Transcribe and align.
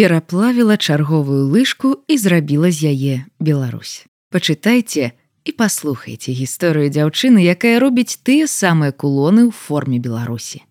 пераплавіла 0.00 0.76
чарговую 0.76 1.52
лыжку 1.52 2.00
і 2.08 2.16
зрабіла 2.16 2.72
з 2.72 2.88
яе 2.88 3.16
Беларусь. 3.36 4.08
Пачытайце 4.32 5.12
і 5.44 5.50
паслухайце 5.52 6.32
гісторыю 6.32 6.88
дзяўчыны, 6.88 7.44
якая 7.44 7.76
робіць 7.84 8.16
тыя 8.24 8.48
самыя 8.48 8.96
кулоны 8.96 9.44
ў 9.44 9.52
форме 9.52 10.00
Беларусі. 10.00 10.64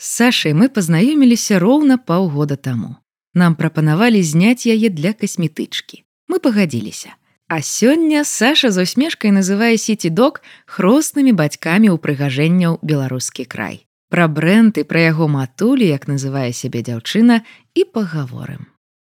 Сашай 0.00 0.56
мы 0.56 0.72
пазнаёміліся 0.72 1.60
роўна 1.60 2.00
паўгода 2.00 2.56
таму. 2.56 2.96
Нам 3.36 3.52
прапанавалі 3.52 4.24
зняць 4.24 4.64
яе 4.64 4.88
для 4.88 5.12
касметычкі. 5.12 6.08
Мы 6.32 6.40
пагадзіліся. 6.40 7.20
А 7.48 7.62
сёння 7.62 8.24
Саша 8.24 8.70
з 8.70 8.82
усмешкай 8.82 9.30
называе 9.30 9.78
сеці-док 9.78 10.42
хроснымі 10.66 11.30
бацькамі 11.30 11.94
ўпрыгажэнняў 11.94 12.82
беларускі 12.82 13.46
край. 13.46 13.86
Пра 14.10 14.26
брэнды 14.26 14.82
пра 14.82 15.06
яго 15.14 15.30
матулі, 15.30 15.86
як 15.86 16.10
называе 16.10 16.50
сябе 16.50 16.82
дзяўчына 16.82 17.46
і 17.74 17.84
пагаворым. 17.94 18.66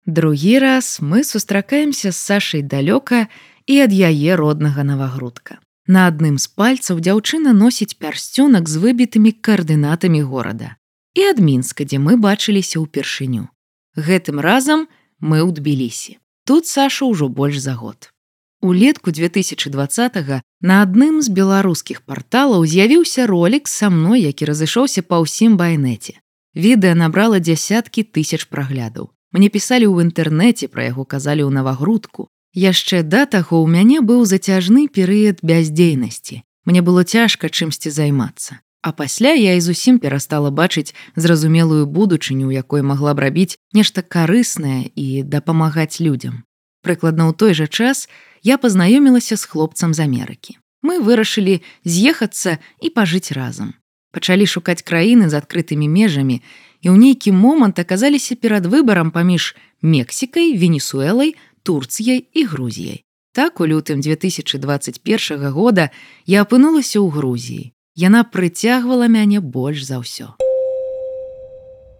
Другі 0.06 0.58
раз 0.58 0.98
мы 0.98 1.22
сустракаемся 1.22 2.10
з 2.10 2.18
Сашай 2.18 2.62
далёка 2.62 3.30
і 3.66 3.78
ад 3.86 3.94
яе 3.94 4.34
роднага 4.34 4.82
навагрудка. 4.82 5.62
На 5.86 6.10
адным 6.10 6.38
з 6.38 6.50
пальцаў 6.50 6.98
дзяўчына 6.98 7.54
носіць 7.54 7.94
пярсцёнак 7.94 8.66
з 8.66 8.82
выбітымі 8.82 9.38
каардынатамі 9.38 10.22
горада. 10.26 10.74
І 11.14 11.30
ад 11.30 11.38
мінска, 11.38 11.86
дзе 11.86 12.02
мы 12.02 12.18
бачыліся 12.18 12.82
ўпершыню. 12.82 13.46
Гэтым 13.94 14.42
разам 14.42 14.90
мы 15.22 15.46
ўдбіліся. 15.46 16.18
Тут 16.42 16.66
Саша 16.66 17.06
ўжо 17.06 17.30
больш 17.30 17.62
за 17.62 17.74
год. 17.74 18.10
Улетку 18.66 19.12
2020 19.12 20.42
на 20.60 20.82
адным 20.82 21.22
з 21.22 21.30
беларускіх 21.30 22.02
парталаў 22.02 22.66
з'явіўся 22.66 23.26
ролик 23.30 23.68
са 23.70 23.90
мной, 23.94 24.26
які 24.26 24.50
разышоўся 24.50 25.06
па 25.06 25.22
ўсім 25.22 25.54
байнеце. 25.54 26.18
Відэа 26.58 26.98
набрала 26.98 27.38
дзясяткі 27.38 28.02
тысяч 28.10 28.50
праглядаў. 28.50 29.14
Мне 29.30 29.54
пісалі 29.54 29.86
ў 29.86 30.10
інтэрнэце 30.10 30.66
пра 30.66 30.90
яго 30.90 31.06
казалі 31.06 31.46
ў 31.46 31.54
навагрудку. 31.54 32.26
Яшчэ 32.58 33.06
да 33.06 33.22
таго 33.30 33.62
ў 33.62 33.70
мяне 33.70 34.02
быў 34.02 34.26
зацяжны 34.26 34.90
перыяд 34.90 35.46
бяздзейнасці. 35.46 36.42
Мне 36.66 36.82
было 36.82 37.06
цяжка 37.06 37.46
чымсьці 37.46 37.94
займацца. 37.94 38.58
А 38.82 38.90
пасля 38.90 39.30
я 39.38 39.54
і 39.54 39.62
зусім 39.62 40.02
перастала 40.02 40.50
бачыць 40.50 40.90
зразумелую 41.14 41.86
будучыню, 41.86 42.50
якой 42.50 42.82
магла 42.82 43.14
б 43.14 43.30
рабіць 43.30 43.62
нешта 43.70 44.02
карыснае 44.02 44.90
і 44.90 45.22
дапамагаць 45.22 46.02
людзям. 46.02 46.42
Прыкладна 46.86 47.26
ў 47.26 47.32
той 47.34 47.50
жа 47.58 47.66
час 47.66 48.06
я 48.46 48.62
пазнаёмілася 48.62 49.34
з 49.34 49.44
хлопцам 49.50 49.90
з 49.90 50.06
Амерыкі. 50.06 50.54
Мы 50.86 51.02
вырашылі 51.02 51.58
з'ехацца 51.82 52.62
і 52.78 52.94
пажыць 52.94 53.34
разам. 53.34 53.74
Пачалі 54.14 54.46
шукаць 54.46 54.86
краіны 54.86 55.26
з 55.26 55.34
адкрытымі 55.34 55.90
межамі 55.90 56.38
і 56.38 56.86
ў 56.86 56.94
нейкі 56.94 57.34
момант 57.34 57.82
аказаліся 57.82 58.38
перад 58.38 58.70
выбарам 58.70 59.10
паміж 59.10 59.58
Мексікай, 59.82 60.54
Венесуэлай, 60.54 61.34
Турцыяй 61.66 62.30
і 62.30 62.46
Грузіяй. 62.54 63.02
Так 63.34 63.58
у 63.58 63.66
лютым 63.66 63.98
2021 63.98 65.50
года 65.50 65.90
я 66.22 66.46
апынулася 66.46 67.02
ў 67.02 67.10
Грузіі. 67.10 67.74
Яна 67.98 68.22
прыцягвала 68.22 69.10
мяне 69.10 69.42
больш 69.42 69.82
за 69.90 69.98
ўсё. 69.98 70.38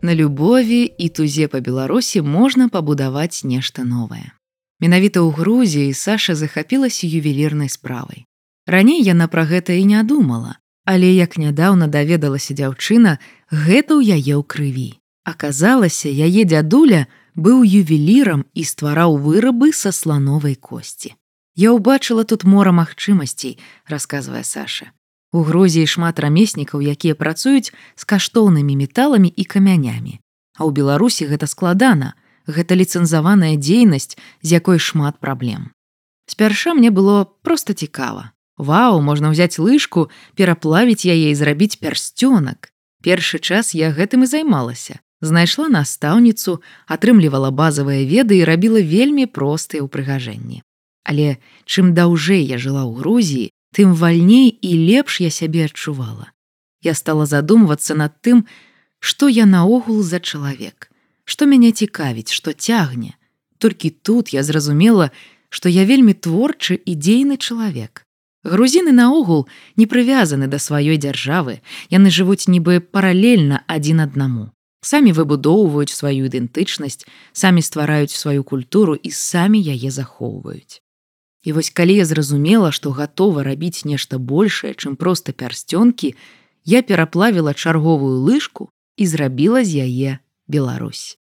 На 0.07 0.15
любові 0.15 0.87
і 0.87 1.07
тузе 1.11 1.51
па 1.51 1.59
Беларусі 1.59 2.23
можна 2.23 2.71
пабудаваць 2.71 3.43
нешта 3.43 3.83
новае. 3.83 4.36
Менавіта 4.81 5.25
ў 5.25 5.33
Грузіі 5.33 5.97
Саша 5.97 6.35
захапілася 6.35 7.09
ювелірнай 7.09 7.69
справай. 7.73 8.27
Раней 8.67 9.01
яна 9.01 9.29
пра 9.29 9.49
гэта 9.49 9.73
і 9.73 9.85
не 9.89 10.03
думала, 10.03 10.59
але 10.85 11.09
як 11.17 11.39
нядаўна 11.41 11.89
даведалася 11.89 12.53
дзяўчына, 12.53 13.17
гэта 13.49 13.97
ў 13.97 14.21
яе 14.21 14.35
ў 14.37 14.43
крыві. 14.45 15.01
Аказалася, 15.25 16.13
яе 16.13 16.45
дзядуля 16.45 17.07
быў 17.35 17.65
ювелірам 17.65 18.45
і 18.55 18.63
ствараў 18.65 19.17
вырабы 19.17 19.73
са 19.73 19.93
слановай 19.93 20.55
косці. 20.55 21.17
Я 21.57 21.73
ўбачыла 21.73 22.29
тут 22.29 22.45
мора 22.45 22.73
магчымасцей, 22.77 23.57
расказвае 23.89 24.45
Саша. 24.45 24.93
У 25.33 25.41
Грузіі 25.41 25.89
шмат 25.89 26.21
рамеснікаў, 26.21 26.85
якія 26.85 27.17
працуюць 27.17 27.73
з 27.73 28.03
каштоўнымі 28.05 28.77
металамі 28.77 29.33
і 29.33 29.45
камянямі. 29.45 30.21
А 30.57 30.69
ў 30.69 30.71
Беларусі 30.77 31.29
гэта 31.33 31.49
складана, 31.49 32.13
гэта 32.47 32.79
ліцэнзаваная 32.79 33.59
дзейнасць, 33.59 34.17
з 34.43 34.49
якой 34.49 34.79
шмат 34.79 35.19
праблем. 35.19 35.71
Спярша 36.27 36.75
мне 36.75 36.91
было 36.91 37.27
проста 37.43 37.75
цікава. 37.75 38.33
Вау, 38.57 39.03
можна 39.03 39.31
ўзяць 39.31 39.61
лыжку, 39.61 40.09
пераплавіць 40.35 41.05
яе 41.05 41.31
і 41.31 41.39
зрабіць 41.39 41.79
пярсцёнак. 41.79 42.73
Першы 43.05 43.39
час 43.39 43.75
я 43.75 43.93
гэтым 43.93 44.25
і 44.25 44.31
займалася. 44.31 44.99
Знайшла 45.21 45.69
настаўніцу, 45.69 46.61
атрымлівала 46.87 47.51
базавыя 47.51 48.05
веды 48.05 48.41
і 48.41 48.49
рабіла 48.49 48.81
вельмі 48.81 49.27
простыя 49.27 49.85
ўпрыгажэнні. 49.85 50.63
Але 51.05 51.39
чым 51.65 51.95
даўжэй 51.95 52.43
я 52.43 52.59
жыла 52.59 52.89
ў 52.89 53.01
Грузіі, 53.01 53.53
тым 53.77 53.95
вальней 53.95 54.51
і 54.51 54.73
лепш 54.89 55.21
я 55.21 55.31
сябе 55.31 55.69
адчувала. 55.69 56.33
Я 56.83 56.95
стала 56.95 57.27
задумвацца 57.27 57.95
над 57.95 58.19
тым, 58.21 58.49
што 58.99 59.29
я 59.29 59.47
наогул 59.47 60.03
за 60.03 60.21
чалавек 60.21 60.91
што 61.27 61.45
мяне 61.51 61.75
цікавіць, 61.75 62.33
што 62.33 62.55
цягне. 62.55 63.19
Толькі 63.59 63.91
тут 63.91 64.33
я 64.33 64.43
зразумела, 64.47 65.11
што 65.51 65.69
я 65.69 65.85
вельмі 65.85 66.15
творчы 66.15 66.79
і 66.79 66.95
дзейны 66.95 67.37
чалавек. 67.37 68.07
Грузіны 68.47 68.95
наогул 68.95 69.49
не 69.77 69.87
прывязаны 69.91 70.47
да 70.47 70.63
сваёй 70.63 71.03
дзяржавы, 71.03 71.61
яны 71.91 72.15
жывуць 72.15 72.47
нібы 72.47 72.79
паралельна 72.79 73.67
адзін 73.67 74.07
аднаму. 74.07 74.53
Самі 74.87 75.11
выбудоўваюць 75.11 75.91
сваю 75.91 76.31
ідэнтычнасць, 76.31 77.11
самі 77.33 77.61
ствараюць 77.63 78.15
сваю 78.15 78.47
культуру 78.47 78.95
і 78.95 79.11
самі 79.11 79.59
яе 79.59 79.91
захоўваюць. 79.91 80.79
І 81.43 81.53
вось 81.59 81.71
калі 81.71 81.99
я 81.99 82.05
зразумела, 82.07 82.71
што 82.71 82.95
гатова 82.95 83.43
рабіць 83.43 83.83
нешта 83.83 84.19
большае, 84.19 84.79
чым 84.79 84.95
проста 84.95 85.35
пярсцёнкі, 85.35 86.15
я 86.63 86.83
пераплавіла 86.87 87.55
чарговую 87.55 88.23
лыжку 88.23 88.71
і 88.95 89.07
зрабіла 89.07 89.67
з 89.67 89.83
яе 89.91 90.13
Беларусь. 90.49 91.19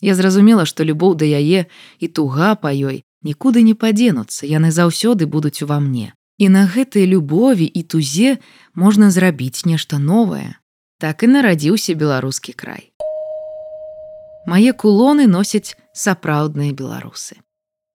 Я 0.00 0.14
зразумела, 0.14 0.64
што 0.64 0.84
любоў 0.84 1.14
да 1.14 1.26
яе 1.28 1.66
і 1.98 2.06
туга 2.08 2.54
па 2.56 2.72
ёй 2.72 3.04
нікуды 3.22 3.62
не 3.62 3.74
падзенуцца, 3.74 4.46
яны 4.46 4.72
заўсёды 4.72 5.26
будуць 5.26 5.62
ува 5.62 5.80
мне. 5.80 6.12
І 6.40 6.48
на 6.48 6.64
гэтай 6.64 7.04
любові 7.04 7.68
і 7.68 7.82
тузе 7.82 8.38
можна 8.74 9.10
зрабіць 9.10 9.68
нешта 9.68 9.98
новае. 9.98 10.56
Так 10.96 11.22
і 11.22 11.32
нарадзіўся 11.36 11.94
беларускі 11.94 12.52
край. 12.56 12.92
Мае 14.48 14.72
кулоны 14.72 15.28
носяць 15.28 15.76
сапраўдныя 15.92 16.72
беларусы. 16.72 17.36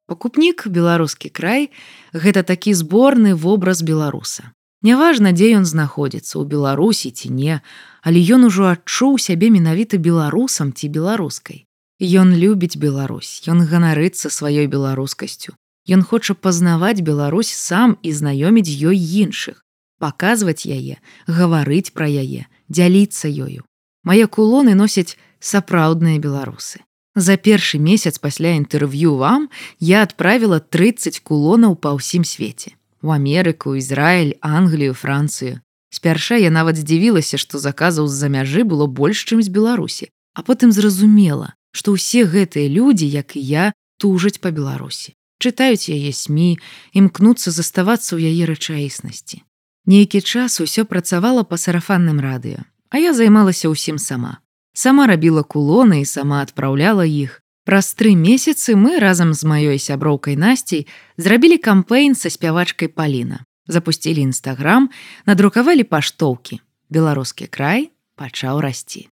Пакупнік 0.06 0.68
беларускі 0.70 1.34
край 1.34 1.74
гэта 2.14 2.46
такі 2.46 2.78
зборны 2.78 3.34
вобраз 3.34 3.82
беларуса. 3.82 4.54
Няважна, 4.86 5.32
дзе 5.34 5.48
ён 5.58 5.64
знаходзіцца 5.66 6.38
ў 6.38 6.46
Беларусі 6.46 7.10
ці 7.10 7.34
не, 7.34 7.58
але 8.06 8.20
ён 8.38 8.46
ужо 8.46 8.70
адчуў 8.70 9.18
сябе 9.18 9.50
менавіта 9.50 9.98
беларусам 9.98 10.78
ці 10.78 10.94
беларускай. 10.94 11.66
Ён 11.98 12.36
любіць 12.38 12.78
Беларусь, 12.78 13.42
ён 13.50 13.66
ганарыцца 13.66 14.30
сваёй 14.30 14.70
беларускасцю. 14.70 15.58
Ён 15.90 16.06
хоча 16.06 16.38
пазнаваць 16.38 17.02
Беларусь 17.02 17.50
сам 17.50 17.98
і 18.06 18.14
знаёміць 18.14 18.70
ёй 18.70 19.02
іншых, 19.26 19.66
паказваць 19.98 20.70
яе, 20.70 21.02
гаварыць 21.26 21.90
пра 21.90 22.06
яе, 22.06 22.46
дзяліцца 22.70 23.26
ёю. 23.26 23.66
Мае 24.06 24.30
кулоны 24.30 24.78
носяць 24.78 25.18
сапраўдныя 25.42 26.22
беларусы. 26.22 26.86
За 27.18 27.42
першы 27.42 27.82
месяц 27.82 28.22
пасля 28.22 28.54
інтэрв'ю 28.62 29.18
вам 29.18 29.50
я 29.82 30.06
адправіла 30.06 30.62
30 30.62 31.26
кулонаў 31.26 31.74
па 31.74 31.98
ўсім 31.98 32.22
свеце 32.22 32.78
у 33.06 33.14
Амерыку, 33.14 33.78
Ізраіль, 33.78 34.34
Англію, 34.42 34.98
Францыю. 34.98 35.62
Спярша 35.94 36.36
я 36.42 36.50
нават 36.50 36.76
здзівілася, 36.82 37.38
што 37.38 37.62
заказаў 37.62 38.10
з-за 38.10 38.28
мяжы 38.34 38.66
было 38.66 38.88
больш, 38.90 39.22
чым 39.30 39.46
з 39.46 39.54
Беларусі, 39.54 40.10
а 40.34 40.42
потым 40.42 40.74
зразумела, 40.74 41.54
што 41.70 41.94
ўсе 41.94 42.26
гэтыя 42.26 42.66
людзі, 42.68 43.06
як 43.06 43.38
і 43.38 43.42
я, 43.46 43.66
тужаць 44.02 44.42
па 44.42 44.50
Беларусі. 44.50 45.14
Чытаюць 45.38 45.94
яе 45.94 46.10
сМ, 46.10 46.58
імкнуцца 46.98 47.54
заставацца 47.54 48.18
ў 48.18 48.34
яе 48.34 48.50
рэчаіснасці. 48.50 49.46
Нейкі 49.86 50.26
час 50.26 50.58
усё 50.58 50.90
працавала 50.90 51.46
па 51.46 51.62
сарафанным 51.62 52.18
радыё, 52.18 52.66
а 52.90 52.96
я 52.98 53.14
займалася 53.14 53.70
ўсім 53.70 54.02
сама. 54.02 54.42
Сама 54.74 55.06
рабіла 55.06 55.46
кулоны 55.46 56.02
і 56.02 56.10
сама 56.10 56.42
адпраўляла 56.42 57.06
іх, 57.06 57.45
Праз 57.66 57.96
тры 57.98 58.14
месяцы 58.14 58.76
мы 58.78 59.00
разам 59.02 59.34
з 59.34 59.42
маёй 59.42 59.82
сяброўкай 59.82 60.38
насцей 60.38 60.86
зрабілі 61.18 61.58
кампейн 61.58 62.14
са 62.14 62.30
спявачкай 62.30 62.94
Паліна. 62.94 63.42
Запусцілі 63.66 64.30
нстаграм, 64.30 64.94
надрукавалі 65.26 65.82
паштоўкі. 65.90 66.62
Беларускі 66.94 67.50
край 67.50 67.90
пачаў 68.22 68.62
расці. 68.62 69.10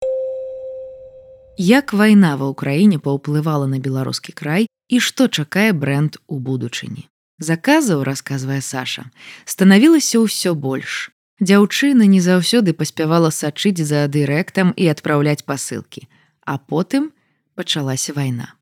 Як 1.57 1.97
вайна 1.97 2.38
ва 2.38 2.53
ўкраіне 2.53 3.01
паўплывала 3.01 3.65
на 3.65 3.81
беларускі 3.81 4.38
край 4.38 4.69
і 4.69 5.01
што 5.01 5.25
чакае 5.25 5.73
бренд 5.73 6.21
у 6.29 6.38
будучыні. 6.38 7.09
Заказаў, 7.41 8.05
расказвае 8.05 8.61
Саша, 8.61 9.09
станавілася 9.50 10.21
ўсё 10.21 10.53
больш. 10.53 11.09
Дзяўчына 11.41 12.05
не 12.05 12.21
заўсёды 12.21 12.77
паспявала 12.77 13.33
сачыць 13.33 13.81
за 13.81 14.05
дырэктам 14.05 14.77
і 14.77 14.85
адпраўляць 14.94 15.41
пасылкі. 15.41 16.05
А 16.45 16.61
потым 16.61 17.09
пачалася 17.55 18.13
вайна. 18.13 18.53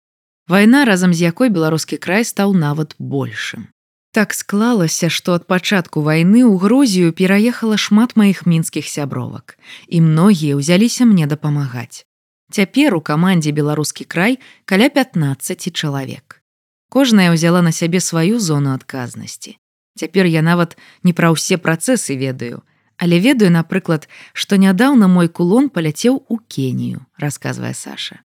Вайна, 0.48 0.86
разам 0.86 1.14
з 1.14 1.24
якой 1.28 1.50
беларускі 1.50 1.98
край 1.98 2.26
стаў 2.26 2.54
нават 2.54 2.96
большым. 3.00 3.72
Так 4.12 4.34
склалася, 4.36 5.08
што 5.08 5.40
ад 5.40 5.48
пачатку 5.48 6.04
вайны 6.04 6.44
ў 6.44 6.60
Грузію 6.60 7.16
пераехала 7.16 7.80
шмат 7.80 8.20
маіх 8.20 8.44
мінскіх 8.44 8.84
сябровак, 8.84 9.56
і 9.88 10.04
многія 10.04 10.60
ўзяліся 10.60 11.08
мне 11.08 11.28
дапамагаць. 11.32 12.04
Цяпер 12.52 12.96
у 12.96 13.00
камандзе 13.00 13.56
беларускі 13.56 14.04
край 14.04 14.36
каля 14.68 14.92
15 14.92 15.72
чалавек. 15.72 16.44
Кожная 16.92 17.32
ўзяла 17.32 17.64
на 17.64 17.72
сябе 17.72 18.04
сваю 18.04 18.44
зону 18.44 18.76
адказнасці. 18.76 19.56
Цяпер 19.96 20.28
я 20.28 20.44
нават 20.44 20.76
не 21.08 21.16
пра 21.16 21.32
ўсе 21.32 21.56
працэсы 21.56 22.20
ведаю, 22.20 22.68
але 23.00 23.24
ведаю, 23.24 23.56
напрыклад, 23.56 24.12
што 24.36 24.60
нядаўна 24.60 25.08
мой 25.08 25.32
кулон 25.32 25.72
паляцеў 25.72 26.20
у 26.28 26.36
Кенію, 26.52 27.08
расказвае 27.16 27.72
Саша. 27.72 28.20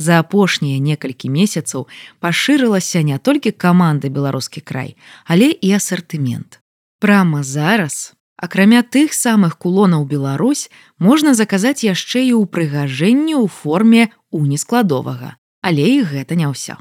За 0.00 0.16
апошнія 0.24 0.80
некалькі 0.80 1.28
месяцаў 1.28 1.84
пашырылася 2.24 3.02
не 3.04 3.18
толькі 3.20 3.52
каманда 3.52 4.08
беларускі 4.08 4.64
край, 4.64 4.96
але 5.28 5.52
і 5.52 5.76
асартымент. 5.76 6.56
Прама 7.04 7.42
зараз, 7.44 8.16
акрамя 8.40 8.80
тых 8.80 9.12
самых 9.12 9.58
кулонаў 9.60 10.08
Беларусь 10.08 10.72
можна 10.96 11.36
заказаць 11.36 11.84
яшчэ 11.84 12.24
і 12.24 12.32
ў 12.40 12.48
прыгажэнні 12.48 13.36
ў 13.36 13.44
форме 13.52 14.08
унескладовага, 14.32 15.36
але 15.60 15.84
і 15.84 16.00
гэта 16.08 16.32
не 16.32 16.48
ўсё. 16.48 16.80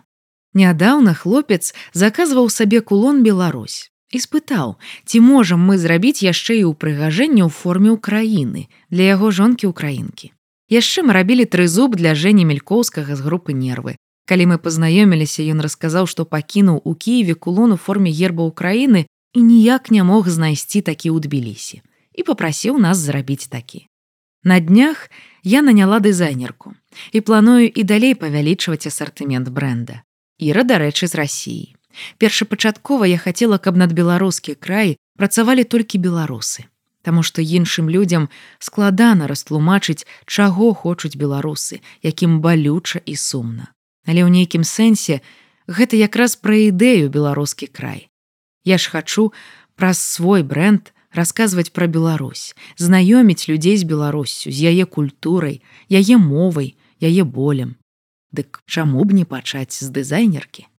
Нядаўна 0.56 1.12
хлопец 1.12 1.76
заказваў 1.92 2.48
сабе 2.48 2.80
кулон 2.80 3.20
Беларусь 3.28 3.92
і 4.16 4.24
спытаў, 4.24 4.80
ці 5.04 5.18
можам 5.20 5.60
мы 5.60 5.76
зрабіць 5.76 6.24
яшчэ 6.24 6.64
і 6.64 6.72
ў 6.72 6.74
прыгажэнні 6.74 7.44
ў 7.44 7.52
форме 7.52 8.00
ўкраіны 8.00 8.72
для 8.88 9.12
яго 9.12 9.36
жонкі 9.36 9.76
ўкраінкі. 9.76 10.32
Яшчэ 10.70 11.02
мы 11.02 11.18
рабілі 11.18 11.50
тры 11.50 11.68
зуб 11.68 11.98
для 11.98 12.14
жэні 12.14 12.46
мелькоўскага 12.46 13.18
з 13.18 13.26
групы 13.26 13.58
нервы. 13.58 13.98
Калі 14.30 14.54
мы 14.54 14.58
пазнаёміліся, 14.62 15.42
ён 15.50 15.66
расказаў, 15.66 16.06
што 16.06 16.30
пакінуў 16.30 16.86
у 16.86 16.94
Киеве 16.94 17.34
кулон 17.34 17.74
у 17.74 17.78
форме 17.78 18.14
герба 18.14 18.46
ўкраіны 18.46 19.10
і 19.34 19.40
ніяк 19.42 19.90
не 19.90 20.06
мог 20.06 20.30
знайсці 20.30 20.86
такі 20.86 21.10
ў 21.10 21.26
тбілісі 21.26 21.82
і 22.14 22.22
попрасіў 22.24 22.78
нас 22.78 23.02
зрабіць 23.02 23.50
такі. 23.50 23.90
На 24.44 24.60
днях 24.60 25.10
я 25.44 25.62
наняла 25.66 26.00
дызайнерку 26.00 26.78
і 27.12 27.22
планую 27.22 27.66
і 27.66 27.84
далей 27.84 28.14
павялічваць 28.14 28.86
асартымент 28.86 29.50
бренда. 29.50 30.06
Іра, 30.38 30.64
дарэчы, 30.64 31.10
з 31.10 31.16
рассіі. 31.16 31.76
Першапачаткова 32.22 33.10
я 33.10 33.18
хацела, 33.18 33.58
каб 33.58 33.76
над 33.76 33.98
беларускі 33.98 34.54
край 34.56 34.96
працавалі 35.18 35.66
толькі 35.66 35.98
беларусы. 35.98 36.70
Таму 37.10 37.24
што 37.26 37.42
іншым 37.42 37.90
людзям 37.90 38.30
складана 38.62 39.26
растлумачыць, 39.26 40.06
чаго 40.30 40.76
хочуць 40.78 41.18
беларусы, 41.18 41.82
якім 42.06 42.38
балюча 42.38 43.02
і 43.02 43.16
сумна. 43.18 43.74
Але 44.06 44.22
ў 44.22 44.30
нейкім 44.30 44.62
сэнсе 44.62 45.26
гэта 45.66 45.98
якраз 45.98 46.38
пра 46.38 46.54
ідэю 46.70 47.10
беларускі 47.10 47.66
край. 47.66 48.14
Я 48.62 48.78
ж 48.78 48.94
хачу 48.94 49.34
праз 49.74 49.98
свой 49.98 50.46
бренд 50.46 50.94
расказваць 51.10 51.74
пра 51.74 51.90
Беларусь, 51.90 52.54
знаёміць 52.78 53.50
людзей 53.50 53.82
з 53.82 53.90
Беларусю, 53.90 54.54
з 54.54 54.70
яе 54.70 54.86
культурай, 54.86 55.66
яе 55.90 56.22
мовай, 56.22 56.78
яе 57.02 57.26
болем. 57.26 57.74
Дык 58.30 58.62
чаму 58.70 59.02
б 59.02 59.18
не 59.18 59.26
пачаць 59.26 59.82
з 59.82 59.90
дызайнеркі? 59.90 60.70